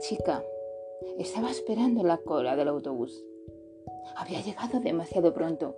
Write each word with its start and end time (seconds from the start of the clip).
chica 0.00 0.42
estaba 1.18 1.50
esperando 1.50 2.00
en 2.00 2.08
la 2.08 2.16
cola 2.18 2.56
del 2.56 2.68
autobús. 2.68 3.22
Había 4.16 4.40
llegado 4.40 4.80
demasiado 4.80 5.32
pronto, 5.34 5.76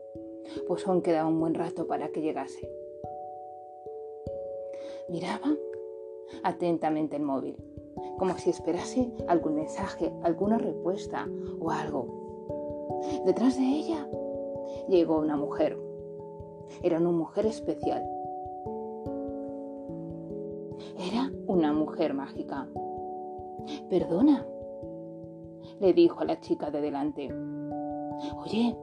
pues 0.69 0.87
aún 0.87 1.03
quedaba 1.03 1.29
un 1.29 1.41
buen 1.41 1.55
rato 1.55 1.87
para 1.87 2.09
que 2.09 2.23
llegase. 2.23 2.71
Miraba 5.09 5.57
atentamente 6.45 7.17
el 7.17 7.23
móvil, 7.23 7.57
como 8.19 8.39
si 8.39 8.51
esperase 8.51 9.13
algún 9.27 9.57
mensaje, 9.57 10.13
alguna 10.23 10.57
respuesta 10.57 11.29
o 11.61 11.71
algo. 11.71 12.07
Detrás 13.27 13.57
de 13.57 13.65
ella 13.65 14.09
llegó 14.89 15.19
una 15.19 15.37
mujer. 15.37 15.77
Era 16.83 16.99
una 16.99 17.11
mujer 17.11 17.47
especial. 17.47 18.09
Era 20.97 21.33
una 21.47 21.73
mujer 21.73 22.15
mágica. 22.15 22.69
Perdona, 23.93 24.47
le 25.79 25.93
dijo 25.93 26.21
a 26.21 26.25
la 26.25 26.41
chica 26.41 26.71
de 26.71 26.81
delante. 26.81 27.29
Oye, 28.43 28.75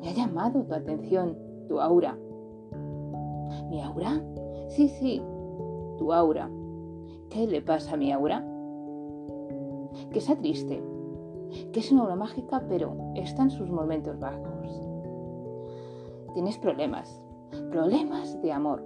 me 0.00 0.08
ha 0.08 0.12
llamado 0.12 0.64
tu 0.64 0.74
atención, 0.74 1.38
tu 1.68 1.80
aura. 1.80 2.18
¿Mi 3.70 3.80
aura? 3.80 4.20
Sí, 4.66 4.88
sí, 4.88 5.22
tu 5.96 6.12
aura. 6.12 6.50
¿Qué 7.30 7.46
le 7.46 7.62
pasa 7.62 7.94
a 7.94 7.96
mi 7.96 8.10
aura? 8.10 8.44
Que 10.10 10.18
está 10.18 10.34
triste, 10.34 10.82
que 11.72 11.78
es 11.78 11.92
una 11.92 12.02
aura 12.02 12.16
mágica, 12.16 12.64
pero 12.68 12.96
está 13.14 13.44
en 13.44 13.50
sus 13.50 13.70
momentos 13.70 14.18
bajos. 14.18 14.88
Tienes 16.34 16.58
problemas, 16.58 17.22
problemas 17.70 18.42
de 18.42 18.50
amor. 18.50 18.82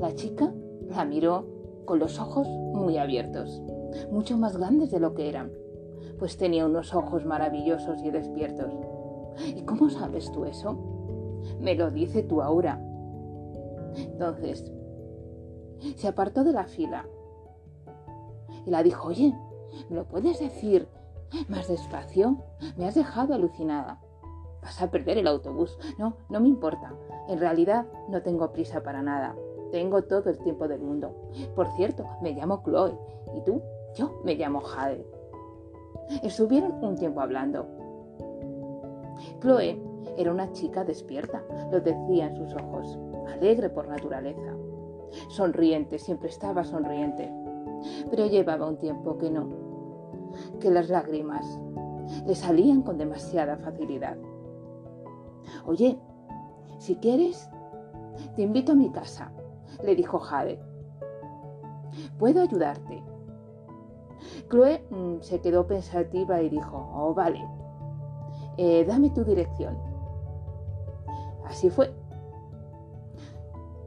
La 0.00 0.12
chica 0.16 0.52
la 0.88 1.04
miró 1.04 1.46
con 1.84 2.00
los 2.00 2.18
ojos 2.18 2.48
muy 2.48 2.98
abiertos, 2.98 3.62
mucho 4.10 4.36
más 4.36 4.56
grandes 4.56 4.90
de 4.90 5.00
lo 5.00 5.14
que 5.14 5.28
eran, 5.28 5.52
pues 6.18 6.36
tenía 6.36 6.66
unos 6.66 6.94
ojos 6.94 7.24
maravillosos 7.24 8.02
y 8.02 8.10
despiertos. 8.10 8.72
¿Y 9.46 9.62
cómo 9.62 9.90
sabes 9.90 10.30
tú 10.32 10.44
eso? 10.44 10.76
Me 11.60 11.74
lo 11.74 11.90
dice 11.90 12.22
tu 12.22 12.42
aura. 12.42 12.80
Entonces, 13.96 14.72
se 15.96 16.08
apartó 16.08 16.44
de 16.44 16.52
la 16.52 16.64
fila 16.64 17.06
y 18.66 18.70
la 18.70 18.82
dijo, 18.82 19.08
oye, 19.08 19.34
¿me 19.88 19.96
lo 19.96 20.04
puedes 20.04 20.38
decir 20.38 20.88
más 21.48 21.68
despacio? 21.68 22.38
Me 22.76 22.86
has 22.86 22.94
dejado 22.94 23.34
alucinada. 23.34 24.00
Vas 24.62 24.80
a 24.80 24.90
perder 24.90 25.18
el 25.18 25.26
autobús. 25.26 25.76
No, 25.98 26.16
no 26.28 26.40
me 26.40 26.48
importa. 26.48 26.94
En 27.28 27.40
realidad 27.40 27.86
no 28.08 28.22
tengo 28.22 28.52
prisa 28.52 28.82
para 28.82 29.02
nada. 29.02 29.34
Tengo 29.72 30.02
todo 30.02 30.30
el 30.30 30.38
tiempo 30.38 30.68
del 30.68 30.80
mundo. 30.80 31.14
Por 31.56 31.66
cierto, 31.74 32.04
me 32.22 32.32
llamo 32.32 32.62
Chloe. 32.64 32.96
¿Y 33.34 33.40
tú? 33.40 33.60
Yo 33.94 34.20
me 34.24 34.34
llamo 34.34 34.60
Jade. 34.60 35.06
Estuvieron 36.22 36.82
un 36.82 36.96
tiempo 36.96 37.20
hablando. 37.20 37.66
Chloe 39.40 39.80
era 40.16 40.32
una 40.32 40.50
chica 40.52 40.84
despierta, 40.84 41.42
lo 41.70 41.80
decía 41.80 42.26
en 42.26 42.36
sus 42.36 42.54
ojos, 42.54 42.98
alegre 43.32 43.70
por 43.70 43.88
naturaleza. 43.88 44.56
Sonriente, 45.28 45.98
siempre 45.98 46.28
estaba 46.28 46.64
sonriente. 46.64 47.30
Pero 48.10 48.26
llevaba 48.26 48.68
un 48.68 48.78
tiempo 48.78 49.18
que 49.18 49.30
no, 49.30 49.48
que 50.60 50.70
las 50.70 50.88
lágrimas 50.88 51.44
le 52.26 52.34
salían 52.34 52.82
con 52.82 52.98
demasiada 52.98 53.56
facilidad. 53.58 54.16
Oye, 55.66 55.98
si 56.78 56.96
quieres, 56.96 57.48
te 58.36 58.42
invito 58.42 58.72
a 58.72 58.76
mi 58.76 58.90
casa, 58.90 59.32
le 59.82 59.94
dijo 59.94 60.18
Jade. 60.18 60.58
Puedo 62.18 62.40
ayudarte. 62.42 63.11
Chloe 64.48 64.84
mm, 64.90 65.20
se 65.20 65.40
quedó 65.40 65.66
pensativa 65.66 66.42
y 66.42 66.48
dijo, 66.48 66.90
oh, 66.94 67.14
vale, 67.14 67.44
eh, 68.56 68.84
dame 68.86 69.10
tu 69.10 69.24
dirección. 69.24 69.76
Así 71.46 71.70
fue. 71.70 71.92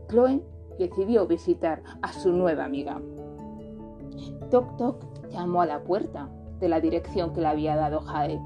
Chloe 0.10 0.44
decidió 0.78 1.26
visitar 1.28 1.82
a 2.02 2.12
su 2.14 2.32
nueva 2.32 2.66
amiga. 2.66 3.02
Toc 4.52 4.78
Toc 4.78 5.04
llamó 5.30 5.62
a 5.62 5.66
la 5.66 5.84
puerta 5.84 6.30
de 6.60 6.70
la 6.70 6.80
dirección 6.80 7.34
que 7.34 7.42
le 7.42 7.48
había 7.48 7.76
dado 7.76 8.02
Jade. 8.02 8.42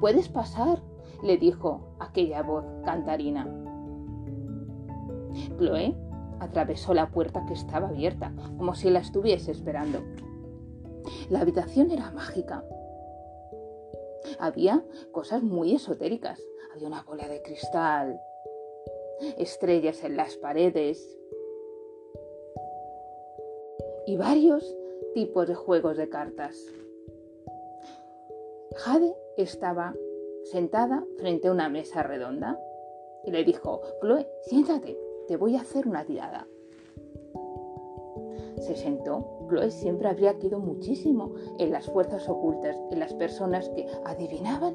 ¿Puedes 0.00 0.28
pasar? 0.28 0.82
le 1.22 1.38
dijo 1.38 1.80
aquella 1.98 2.42
voz 2.42 2.64
cantarina. 2.84 3.46
Chloe 5.58 5.96
atravesó 6.40 6.94
la 6.94 7.10
puerta 7.10 7.44
que 7.46 7.54
estaba 7.54 7.88
abierta, 7.88 8.32
como 8.58 8.74
si 8.74 8.90
la 8.90 9.00
estuviese 9.00 9.50
esperando. 9.50 10.00
La 11.30 11.40
habitación 11.40 11.90
era 11.90 12.10
mágica. 12.10 12.64
Había 14.38 14.84
cosas 15.12 15.42
muy 15.42 15.74
esotéricas. 15.74 16.40
Había 16.74 16.88
una 16.88 17.02
bola 17.02 17.28
de 17.28 17.42
cristal, 17.42 18.20
estrellas 19.38 20.04
en 20.04 20.16
las 20.16 20.36
paredes 20.36 21.18
y 24.06 24.16
varios 24.16 24.76
tipos 25.14 25.48
de 25.48 25.54
juegos 25.54 25.96
de 25.96 26.08
cartas. 26.08 26.56
Jade 28.76 29.14
estaba 29.36 29.94
sentada 30.44 31.04
frente 31.18 31.48
a 31.48 31.52
una 31.52 31.68
mesa 31.68 32.02
redonda 32.02 32.60
y 33.24 33.30
le 33.30 33.42
dijo, 33.42 33.80
Chloe, 34.00 34.28
siéntate, 34.42 34.96
te 35.26 35.36
voy 35.36 35.56
a 35.56 35.62
hacer 35.62 35.88
una 35.88 36.04
tirada. 36.04 36.46
Se 38.58 38.74
sentó. 38.74 39.46
Chloe 39.48 39.70
siempre 39.70 40.08
habría 40.08 40.34
querido 40.34 40.58
muchísimo 40.58 41.32
en 41.58 41.70
las 41.70 41.86
fuerzas 41.86 42.28
ocultas, 42.28 42.76
en 42.90 42.98
las 42.98 43.14
personas 43.14 43.68
que 43.70 43.86
adivinaban 44.04 44.74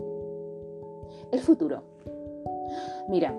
el 1.31 1.39
futuro. 1.39 1.83
Mira, 3.09 3.35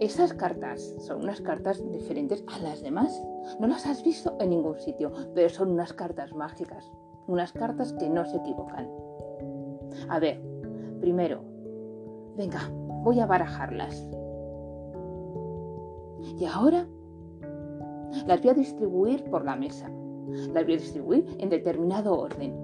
esas 0.00 0.34
cartas 0.34 0.94
son 0.98 1.22
unas 1.22 1.40
cartas 1.40 1.82
diferentes 1.90 2.44
a 2.48 2.58
las 2.58 2.82
demás. 2.82 3.22
No 3.60 3.68
las 3.68 3.86
has 3.86 4.02
visto 4.02 4.36
en 4.40 4.50
ningún 4.50 4.78
sitio, 4.80 5.12
pero 5.34 5.48
son 5.48 5.70
unas 5.70 5.92
cartas 5.92 6.34
mágicas, 6.34 6.90
unas 7.26 7.52
cartas 7.52 7.92
que 7.92 8.08
no 8.08 8.24
se 8.24 8.36
equivocan. 8.36 8.90
A 10.08 10.18
ver, 10.18 10.40
primero, 11.00 11.42
venga, 12.36 12.70
voy 13.04 13.20
a 13.20 13.26
barajarlas. 13.26 14.04
Y 16.38 16.44
ahora 16.46 16.86
las 18.26 18.40
voy 18.40 18.50
a 18.50 18.54
distribuir 18.54 19.24
por 19.24 19.44
la 19.44 19.56
mesa. 19.56 19.90
Las 20.52 20.64
voy 20.64 20.74
a 20.74 20.78
distribuir 20.78 21.36
en 21.38 21.48
determinado 21.48 22.18
orden. 22.18 22.54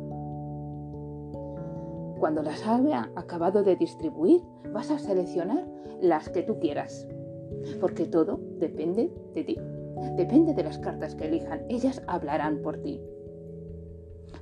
Cuando 2.18 2.42
las 2.42 2.66
haya 2.66 3.10
acabado 3.16 3.62
de 3.62 3.76
distribuir, 3.76 4.42
vas 4.72 4.90
a 4.90 4.98
seleccionar 4.98 5.66
las 6.00 6.28
que 6.28 6.42
tú 6.42 6.58
quieras. 6.58 7.06
Porque 7.80 8.06
todo 8.06 8.40
depende 8.58 9.12
de 9.34 9.44
ti. 9.44 9.56
Depende 10.16 10.54
de 10.54 10.62
las 10.62 10.78
cartas 10.78 11.14
que 11.14 11.26
elijan. 11.26 11.62
Ellas 11.68 12.02
hablarán 12.06 12.62
por 12.62 12.78
ti. 12.78 13.00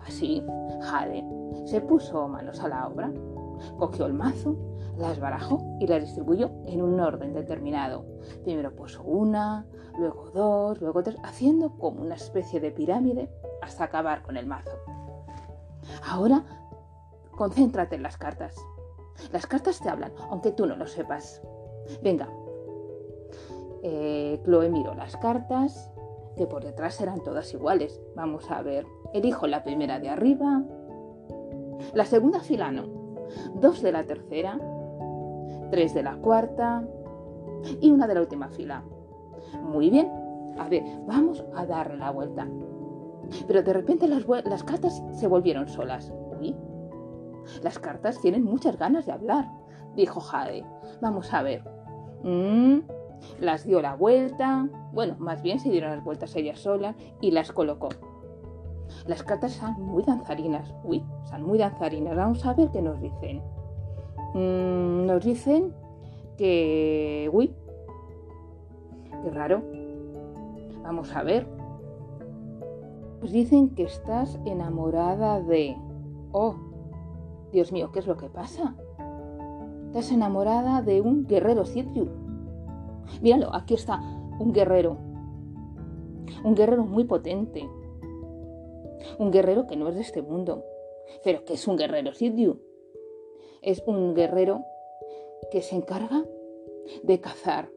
Así, 0.07 0.43
Jade 0.81 1.25
se 1.65 1.81
puso 1.81 2.27
manos 2.29 2.61
a 2.61 2.69
la 2.69 2.89
obra, 2.89 3.13
cogió 3.79 4.07
el 4.07 4.15
mazo, 4.15 4.57
las 4.99 5.21
barajó 5.21 5.77
y 5.81 5.87
las 5.87 6.03
distribuyó 6.03 6.51
en 6.67 6.83
un 6.83 7.01
orden 7.01 7.33
determinado. 7.33 8.05
Primero 8.45 8.75
puso 8.75 9.03
una, 9.03 9.67
luego 9.99 10.31
dos, 10.31 10.81
luego 10.81 11.03
tres, 11.03 11.17
haciendo 11.23 11.77
como 11.79 12.03
una 12.03 12.17
especie 12.17 12.61
de 12.61 12.71
pirámide 12.71 13.31
hasta 13.63 13.85
acabar 13.85 14.23
con 14.23 14.37
el 14.37 14.47
mazo. 14.47 14.77
Ahora, 16.07 16.45
concéntrate 17.33 17.97
en 17.97 18.03
las 18.03 18.17
cartas. 18.17 18.57
Las 19.33 19.47
cartas 19.47 19.81
te 19.81 19.89
hablan, 19.89 20.13
aunque 20.31 20.53
tú 20.53 20.67
no 20.67 20.77
lo 20.77 20.87
sepas. 20.87 21.43
Venga. 22.03 22.29
Eh, 23.83 24.41
Chloe 24.44 24.69
miró 24.69 24.94
las 24.94 25.17
cartas, 25.17 25.93
que 26.37 26.47
por 26.47 26.65
detrás 26.65 27.01
eran 27.01 27.23
todas 27.23 27.53
iguales. 27.55 28.01
Vamos 28.15 28.51
a 28.51 28.62
ver. 28.62 28.87
Elijo 29.12 29.47
la 29.47 29.65
primera 29.65 29.99
de 29.99 30.09
arriba. 30.09 30.62
La 31.94 32.05
segunda 32.05 32.41
fila 32.41 32.71
no. 32.71 32.87
Dos 33.55 33.83
de 33.83 33.93
la 33.93 34.05
tercera. 34.05 34.59
Tres 35.70 35.94
de 35.94 36.03
la 36.03 36.17
cuarta. 36.17 36.87
Y 37.81 37.91
una 37.91 38.06
de 38.06 38.15
la 38.15 38.20
última 38.20 38.49
fila. 38.49 38.82
Muy 39.62 39.91
bien. 39.91 40.11
A 40.59 40.69
ver, 40.69 40.82
vamos 41.06 41.44
a 41.55 41.67
darle 41.67 41.97
la 41.97 42.11
vuelta. 42.11 42.49
Pero 43.47 43.62
de 43.62 43.73
repente 43.73 44.09
las, 44.09 44.65
cartas 44.65 45.03
se 45.12 45.26
volvieron 45.26 45.69
solas. 45.69 46.12
Uy, 46.41 46.56
las 47.62 47.79
cartas 47.79 48.20
tienen 48.20 48.44
muchas 48.44 48.79
ganas 48.79 49.06
de 49.06 49.12
hablar, 49.12 49.49
dijo 49.94 50.20
Jade. 50.20 50.65
Vamos 51.00 51.32
a 51.32 51.43
ver. 51.43 51.62
Mm, 52.23 52.81
las 53.41 53.65
dio 53.65 53.81
la 53.81 53.94
vuelta. 53.94 54.69
Bueno, 54.93 55.17
más 55.19 55.43
bien 55.43 55.61
se 55.61 55.70
dieron 55.70 55.91
las 55.91 56.05
vueltas 56.05 56.35
ella 56.37 56.56
sola 56.56 56.94
y 57.20 57.31
las 57.31 57.53
colocó. 57.53 57.88
Las 59.06 59.23
cartas 59.23 59.53
son 59.53 59.81
muy 59.82 60.03
danzarinas. 60.03 60.75
Uy, 60.85 61.05
son 61.31 61.43
muy 61.43 61.59
danzarinas. 61.59 62.17
Vamos 62.17 62.44
a 62.47 62.55
ver 62.55 62.70
qué 62.70 62.82
nos 62.82 63.00
dicen. 63.00 63.43
Mm, 64.35 65.06
nos 65.06 65.25
dicen 65.25 65.73
que... 66.37 67.29
Uy, 67.32 67.53
Qué 69.23 69.31
raro. 69.31 69.62
Vamos 70.82 71.15
a 71.15 71.23
ver. 71.23 71.47
Pues 73.20 73.32
dicen 73.32 73.70
que 73.75 73.82
estás 73.82 74.38
enamorada 74.47 75.41
de... 75.41 75.76
Oh, 76.32 76.55
Dios 77.53 77.73
mío, 77.73 77.91
¿qué 77.93 77.99
es 77.99 78.06
lo 78.06 78.17
que 78.17 78.29
pasa? 78.29 78.76
Estás 79.87 80.12
enamorada 80.12 80.82
de 80.82 81.00
un 81.00 81.26
guerrero 81.26 81.65
Sitriu. 81.65 82.09
Míralo, 83.20 83.55
aquí 83.55 83.75
está 83.75 84.00
un 84.38 84.53
guerrero. 84.53 84.99
Un 86.44 86.55
guerrero 86.55 86.85
muy 86.85 87.05
potente. 87.05 87.69
Un 89.19 89.31
guerrero 89.32 89.67
que 89.67 89.76
no 89.76 89.88
es 89.88 89.94
de 89.97 90.03
este 90.03 90.23
mundo, 90.23 90.62
pero 91.25 91.44
que 91.44 91.55
es 91.55 91.67
un 91.67 91.76
guerrero 91.76 92.12
Sitriu. 92.15 92.61
Es 93.62 93.82
un 93.87 94.14
guerrero 94.14 94.64
que 95.50 95.62
se 95.62 95.76
encarga 95.76 96.25
de 97.02 97.20
cazar, 97.20 97.70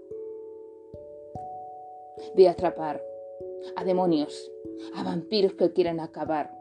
de 2.36 2.48
atrapar 2.48 3.02
a 3.76 3.84
demonios, 3.84 4.52
a 4.96 5.04
vampiros 5.04 5.54
que 5.54 5.74
quieren 5.74 6.00
acabar 6.00 6.52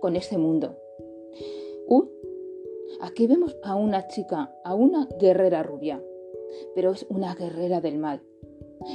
con 0.00 0.16
este 0.16 0.38
mundo. 0.38 0.76
Uh, 1.86 2.04
aquí 3.00 3.26
vemos 3.26 3.56
a 3.62 3.74
una 3.74 4.08
chica, 4.08 4.52
a 4.64 4.74
una 4.74 5.08
guerrera 5.18 5.62
rubia, 5.62 6.02
pero 6.74 6.92
es 6.92 7.06
una 7.08 7.34
guerrera 7.34 7.80
del 7.80 7.98
mal. 7.98 8.22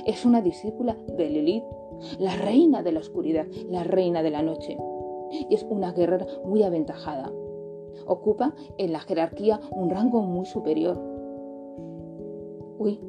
Es 0.05 0.25
una 0.25 0.41
discípula 0.41 0.97
de 1.17 1.29
Lilith, 1.29 1.63
la 2.19 2.35
reina 2.35 2.83
de 2.83 2.91
la 2.91 2.99
oscuridad, 2.99 3.45
la 3.69 3.83
reina 3.83 4.23
de 4.23 4.31
la 4.31 4.41
noche. 4.41 4.77
Y 5.49 5.53
es 5.53 5.63
una 5.63 5.91
guerrera 5.91 6.25
muy 6.43 6.63
aventajada. 6.63 7.31
Ocupa 8.05 8.53
en 8.77 8.91
la 8.91 8.99
jerarquía 8.99 9.59
un 9.71 9.89
rango 9.89 10.21
muy 10.21 10.45
superior. 10.45 10.99
Uy. 12.77 12.99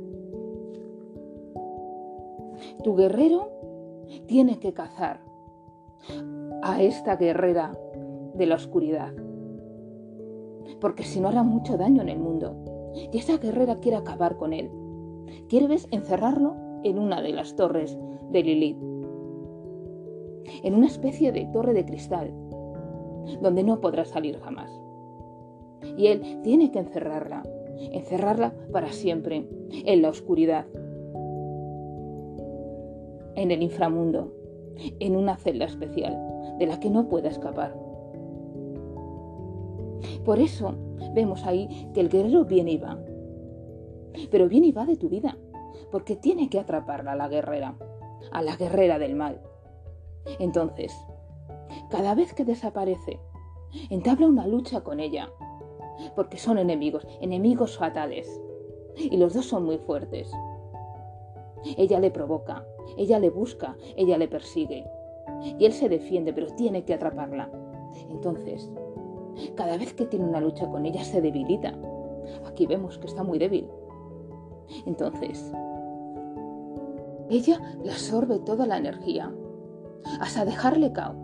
Tu 2.82 2.94
guerrero 2.94 3.50
tiene 4.26 4.58
que 4.58 4.72
cazar 4.72 5.20
a 6.62 6.82
esta 6.82 7.16
guerrera 7.16 7.76
de 8.34 8.46
la 8.46 8.56
oscuridad. 8.56 9.12
Porque 10.80 11.04
si 11.04 11.20
no 11.20 11.28
hará 11.28 11.42
mucho 11.42 11.76
daño 11.76 12.02
en 12.02 12.08
el 12.08 12.18
mundo. 12.18 12.56
Y 13.12 13.18
esa 13.18 13.38
guerrera 13.38 13.76
quiere 13.80 13.96
acabar 13.96 14.36
con 14.36 14.52
él. 14.52 14.70
Quiere 15.48 15.76
encerrarlo 15.90 16.54
en 16.84 16.98
una 16.98 17.20
de 17.22 17.32
las 17.32 17.56
torres 17.56 17.98
de 18.30 18.42
Lilith. 18.42 18.78
En 20.62 20.74
una 20.74 20.86
especie 20.86 21.32
de 21.32 21.46
torre 21.46 21.72
de 21.72 21.84
cristal, 21.84 22.32
donde 23.40 23.64
no 23.64 23.80
podrá 23.80 24.04
salir 24.04 24.38
jamás. 24.40 24.70
Y 25.96 26.08
él 26.08 26.40
tiene 26.42 26.70
que 26.70 26.78
encerrarla, 26.78 27.42
encerrarla 27.92 28.54
para 28.72 28.92
siempre, 28.92 29.46
en 29.70 30.02
la 30.02 30.08
oscuridad, 30.08 30.66
en 33.36 33.50
el 33.50 33.62
inframundo, 33.62 34.32
en 35.00 35.16
una 35.16 35.36
celda 35.36 35.64
especial 35.64 36.18
de 36.58 36.66
la 36.66 36.80
que 36.80 36.90
no 36.90 37.08
pueda 37.08 37.28
escapar. 37.28 37.76
Por 40.24 40.38
eso 40.38 40.74
vemos 41.14 41.44
ahí 41.44 41.90
que 41.92 42.00
el 42.00 42.08
guerrero 42.08 42.44
viene 42.44 42.72
y 42.72 42.78
va. 42.78 42.98
Pero 44.30 44.48
viene 44.48 44.68
y 44.68 44.72
va 44.72 44.86
de 44.86 44.96
tu 44.96 45.08
vida, 45.08 45.36
porque 45.90 46.16
tiene 46.16 46.48
que 46.48 46.60
atraparla 46.60 47.12
a 47.12 47.16
la 47.16 47.28
guerrera, 47.28 47.76
a 48.30 48.42
la 48.42 48.56
guerrera 48.56 48.98
del 48.98 49.16
mal. 49.16 49.40
Entonces, 50.38 50.94
cada 51.90 52.14
vez 52.14 52.32
que 52.32 52.44
desaparece, 52.44 53.20
entabla 53.90 54.26
una 54.26 54.46
lucha 54.46 54.82
con 54.82 55.00
ella, 55.00 55.30
porque 56.14 56.38
son 56.38 56.58
enemigos, 56.58 57.06
enemigos 57.20 57.76
fatales, 57.76 58.40
y 58.96 59.16
los 59.16 59.34
dos 59.34 59.46
son 59.46 59.64
muy 59.64 59.78
fuertes. 59.78 60.30
Ella 61.76 61.98
le 61.98 62.10
provoca, 62.10 62.64
ella 62.96 63.18
le 63.18 63.30
busca, 63.30 63.76
ella 63.96 64.18
le 64.18 64.28
persigue. 64.28 64.86
Y 65.58 65.64
él 65.64 65.72
se 65.72 65.88
defiende, 65.88 66.32
pero 66.32 66.54
tiene 66.54 66.84
que 66.84 66.94
atraparla. 66.94 67.50
Entonces, 68.10 68.70
cada 69.54 69.76
vez 69.76 69.94
que 69.94 70.06
tiene 70.06 70.26
una 70.26 70.40
lucha 70.40 70.68
con 70.68 70.86
ella 70.86 71.04
se 71.04 71.20
debilita. 71.20 71.74
Aquí 72.46 72.66
vemos 72.66 72.98
que 72.98 73.06
está 73.06 73.22
muy 73.22 73.38
débil. 73.38 73.68
Entonces, 74.86 75.52
ella 77.30 77.60
le 77.82 77.90
absorbe 77.90 78.38
toda 78.40 78.66
la 78.66 78.78
energía 78.78 79.32
hasta 80.20 80.44
dejarle 80.44 80.92
cao. 80.92 81.14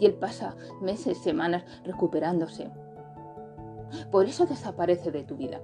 Y 0.00 0.06
él 0.06 0.14
pasa 0.14 0.56
meses, 0.80 1.18
semanas 1.18 1.64
recuperándose. 1.84 2.70
Por 4.10 4.26
eso 4.26 4.46
desaparece 4.46 5.10
de 5.10 5.24
tu 5.24 5.36
vida, 5.36 5.60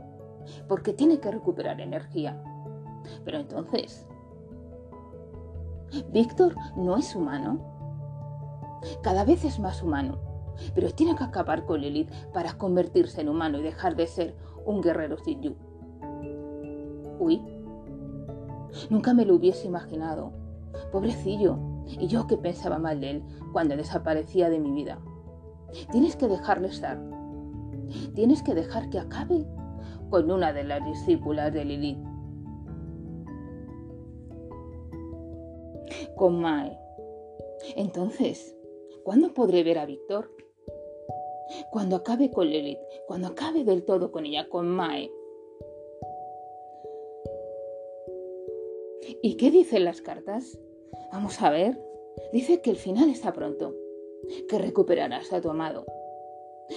porque 0.68 0.92
tiene 0.92 1.20
que 1.20 1.30
recuperar 1.30 1.80
energía. 1.80 2.42
Pero 3.24 3.38
entonces, 3.38 4.06
Víctor 6.10 6.56
no 6.76 6.96
es 6.96 7.14
humano. 7.14 7.60
Cada 9.02 9.24
vez 9.24 9.44
es 9.44 9.58
más 9.58 9.82
humano, 9.82 10.18
pero 10.74 10.90
tiene 10.90 11.14
que 11.16 11.24
acabar 11.24 11.64
con 11.64 11.80
Lilith 11.80 12.10
para 12.32 12.54
convertirse 12.54 13.20
en 13.20 13.28
humano 13.28 13.58
y 13.58 13.62
dejar 13.62 13.96
de 13.96 14.06
ser 14.06 14.34
un 14.64 14.80
guerrero 14.80 15.18
Sinju. 15.18 15.54
Uy, 17.18 17.40
nunca 18.90 19.14
me 19.14 19.24
lo 19.24 19.36
hubiese 19.36 19.66
imaginado. 19.66 20.32
Pobrecillo, 20.90 21.58
y 21.86 22.06
yo 22.06 22.26
que 22.26 22.36
pensaba 22.36 22.78
mal 22.78 23.00
de 23.00 23.10
él 23.10 23.22
cuando 23.52 23.76
desaparecía 23.76 24.50
de 24.50 24.58
mi 24.58 24.72
vida. 24.72 24.98
Tienes 25.90 26.16
que 26.16 26.28
dejarle 26.28 26.68
estar. 26.68 27.00
Tienes 28.14 28.42
que 28.42 28.54
dejar 28.54 28.90
que 28.90 28.98
acabe 28.98 29.46
con 30.10 30.30
una 30.30 30.52
de 30.52 30.64
las 30.64 30.84
discípulas 30.84 31.52
de 31.52 31.64
Lilith. 31.64 32.14
con 36.14 36.40
Mae. 36.40 36.78
Entonces, 37.76 38.56
¿cuándo 39.02 39.32
podré 39.34 39.62
ver 39.62 39.78
a 39.78 39.86
Víctor? 39.86 40.30
Cuando 41.70 41.96
acabe 41.96 42.30
con 42.30 42.48
Lilith, 42.48 42.78
cuando 43.06 43.28
acabe 43.28 43.64
del 43.64 43.84
todo 43.84 44.10
con 44.10 44.26
ella, 44.26 44.48
con 44.48 44.68
Mae. 44.68 45.10
¿Y 49.22 49.36
qué 49.36 49.50
dicen 49.50 49.84
las 49.84 50.00
cartas? 50.00 50.58
Vamos 51.14 51.40
a 51.40 51.50
ver. 51.50 51.80
Dice 52.32 52.60
que 52.60 52.70
el 52.70 52.76
final 52.76 53.08
está 53.08 53.32
pronto, 53.32 53.72
que 54.48 54.58
recuperarás 54.58 55.32
a 55.32 55.40
tu 55.40 55.48
amado, 55.48 55.86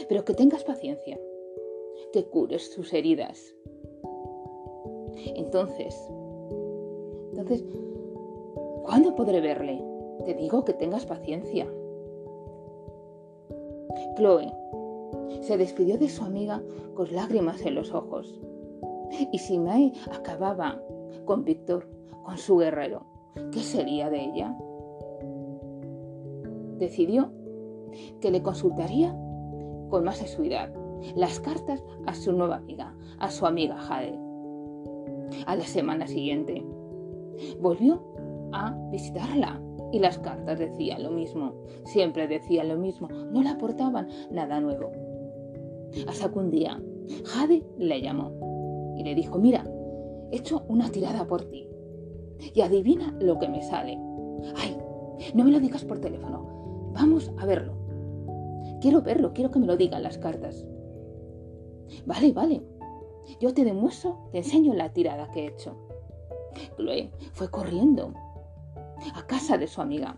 pero 0.07 0.23
que 0.25 0.35
tengas 0.35 0.63
paciencia, 0.63 1.19
que 2.13 2.23
cures 2.29 2.71
sus 2.71 2.93
heridas. 2.93 3.55
Entonces, 5.35 5.95
entonces, 7.31 7.63
¿Cuándo 8.83 9.15
podré 9.15 9.41
verle? 9.41 9.83
Te 10.23 10.35
digo 10.35 10.63
que 10.63 10.73
tengas 10.73 11.07
paciencia. 11.07 11.67
Chloe 14.15 14.53
se 15.41 15.57
despidió 15.57 15.97
de 15.97 16.09
su 16.09 16.23
amiga 16.23 16.61
con 16.93 17.11
lágrimas 17.13 17.65
en 17.65 17.73
los 17.73 17.91
ojos. 17.91 18.39
Y 19.31 19.39
si 19.39 19.57
May 19.57 19.93
acababa 20.11 20.79
con 21.25 21.43
Víctor, 21.43 21.87
con 22.23 22.37
su 22.37 22.57
guerrero, 22.57 23.16
¿qué 23.51 23.59
sería 23.59 24.09
de 24.09 24.23
ella? 24.23 24.55
Decidió 26.77 27.31
que 28.21 28.31
le 28.31 28.41
consultaría 28.41 29.15
con 29.89 30.03
más 30.03 30.21
asiduidad 30.21 30.71
las 31.15 31.39
cartas 31.39 31.83
a 32.05 32.13
su 32.13 32.33
nueva 32.33 32.57
amiga, 32.57 32.95
a 33.19 33.29
su 33.29 33.45
amiga 33.45 33.77
Jade. 33.77 34.19
A 35.45 35.55
la 35.55 35.63
semana 35.63 36.07
siguiente, 36.07 36.65
volvió 37.59 38.01
a 38.51 38.75
visitarla. 38.91 39.61
Y 39.93 39.99
las 39.99 40.19
cartas 40.19 40.59
decían 40.59 41.01
lo 41.01 41.11
mismo, 41.11 41.53
siempre 41.85 42.27
decían 42.27 42.67
lo 42.67 42.75
mismo, 42.75 43.07
no 43.07 43.41
le 43.41 43.47
aportaban 43.47 44.09
nada 44.29 44.59
nuevo. 44.59 44.91
Hasta 46.09 46.29
que 46.29 46.39
un 46.39 46.51
día 46.51 46.77
Jade 47.23 47.63
le 47.77 48.01
llamó 48.01 48.95
y 48.97 49.03
le 49.03 49.15
dijo, 49.15 49.37
mira, 49.39 49.63
he 50.31 50.37
hecho 50.37 50.65
una 50.67 50.89
tirada 50.89 51.25
por 51.25 51.45
ti 51.45 51.66
y 52.53 52.61
adivina 52.61 53.15
lo 53.19 53.39
que 53.39 53.47
me 53.47 53.61
sale. 53.61 53.97
Ay, 54.55 54.77
no 55.33 55.43
me 55.43 55.51
lo 55.51 55.59
digas 55.59 55.83
por 55.83 55.99
teléfono, 55.99 56.91
vamos 56.93 57.31
a 57.37 57.45
verlo. 57.45 57.73
Quiero 58.81 59.01
verlo, 59.01 59.33
quiero 59.33 59.51
que 59.51 59.59
me 59.59 59.67
lo 59.67 59.77
digan 59.77 60.03
las 60.03 60.17
cartas. 60.17 60.65
Vale, 62.05 62.31
vale, 62.33 62.63
yo 63.39 63.53
te 63.53 63.63
demuestro, 63.63 64.29
te 64.31 64.39
enseño 64.39 64.73
la 64.73 64.93
tirada 64.93 65.31
que 65.31 65.45
he 65.45 65.47
hecho. 65.47 65.75
Chloe 66.75 67.11
fue 67.33 67.49
corriendo 67.49 68.13
a 69.15 69.25
casa 69.27 69.57
de 69.57 69.67
su 69.67 69.81
amiga. 69.81 70.17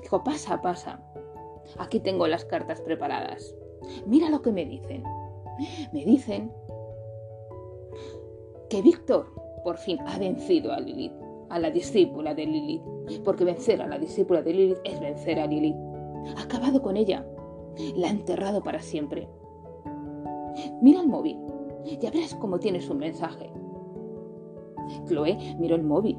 Dijo, 0.00 0.24
pasa, 0.24 0.60
pasa. 0.60 1.00
Aquí 1.78 2.00
tengo 2.00 2.26
las 2.26 2.44
cartas 2.44 2.80
preparadas. 2.80 3.54
Mira 4.06 4.30
lo 4.30 4.42
que 4.42 4.52
me 4.52 4.64
dicen. 4.64 5.02
Me 5.92 6.04
dicen 6.04 6.52
que 8.70 8.80
Víctor 8.82 9.41
por 9.62 9.76
fin 9.76 9.98
ha 10.06 10.18
vencido 10.18 10.72
a 10.72 10.80
Lilith, 10.80 11.12
a 11.50 11.58
la 11.58 11.70
discípula 11.70 12.34
de 12.34 12.46
Lilith, 12.46 12.82
porque 13.24 13.44
vencer 13.44 13.80
a 13.82 13.86
la 13.86 13.98
discípula 13.98 14.42
de 14.42 14.52
Lilith 14.52 14.78
es 14.84 15.00
vencer 15.00 15.38
a 15.40 15.46
Lilith. 15.46 15.76
Ha 16.36 16.42
acabado 16.42 16.82
con 16.82 16.96
ella, 16.96 17.26
la 17.96 18.08
ha 18.08 18.10
enterrado 18.10 18.62
para 18.62 18.80
siempre. 18.80 19.28
Mira 20.80 21.00
el 21.00 21.08
móvil, 21.08 21.38
ya 22.00 22.10
verás 22.10 22.34
cómo 22.34 22.58
tienes 22.58 22.88
un 22.88 22.98
mensaje. 22.98 23.50
Chloe 25.06 25.36
miró 25.58 25.76
el 25.76 25.82
móvil 25.82 26.18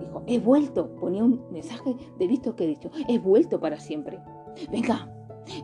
dijo, 0.00 0.22
he 0.26 0.38
vuelto. 0.38 0.94
Ponía 0.96 1.24
un 1.24 1.44
mensaje 1.50 1.96
de 2.18 2.26
visto 2.26 2.54
que 2.56 2.64
he 2.64 2.68
dicho, 2.68 2.90
he 3.08 3.18
vuelto 3.18 3.60
para 3.60 3.78
siempre. 3.78 4.20
Venga, 4.70 5.10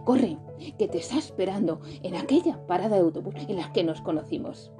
corre, 0.05 0.39
que 0.79 0.89
te 0.89 0.99
está 0.99 1.19
esperando 1.19 1.81
en 2.03 2.17
aquella 2.17 2.67
parada 2.67 2.97
de 2.97 3.03
autobús 3.03 3.35
en 3.49 3.57
la 3.57 3.73
que 3.73 3.85
nos 3.85 4.01
conocimos. 4.01 4.73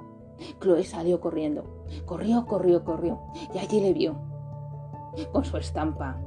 Chloe 0.59 0.83
salió 0.83 1.19
corriendo. 1.19 1.85
Corrió, 2.05 2.45
corrió, 2.45 2.83
corrió. 2.83 3.19
Y 3.53 3.59
allí 3.59 3.79
le 3.79 3.93
vio. 3.93 4.15
Con 5.31 5.43
su 5.45 5.57
estampa, 5.57 6.19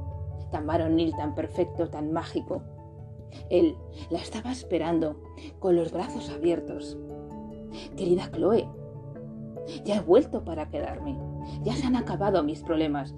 tan 0.51 0.67
varonil, 0.67 1.15
tan 1.15 1.35
perfecto, 1.35 1.89
tan 1.89 2.11
mágico. 2.11 2.61
Él 3.49 3.75
la 4.09 4.19
estaba 4.19 4.51
esperando, 4.51 5.21
con 5.59 5.75
los 5.75 5.91
brazos 5.91 6.29
abiertos. 6.29 6.97
Querida 7.97 8.29
Chloe, 8.31 8.69
ya 9.83 9.97
he 9.97 10.01
vuelto 10.01 10.43
para 10.43 10.69
quedarme. 10.69 11.17
Ya 11.63 11.75
se 11.75 11.85
han 11.85 11.95
acabado 11.95 12.43
mis 12.43 12.61
problemas. 12.61 13.15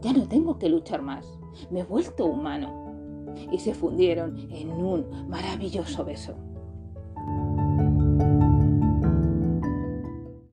Ya 0.00 0.12
no 0.12 0.28
tengo 0.28 0.58
que 0.58 0.68
luchar 0.68 1.02
más. 1.02 1.38
Me 1.70 1.80
he 1.80 1.84
vuelto 1.84 2.26
humano. 2.26 3.34
Y 3.50 3.58
se 3.58 3.74
fundieron 3.74 4.36
en 4.50 4.70
un 4.70 5.28
maravilloso 5.28 6.04
beso. 6.04 6.34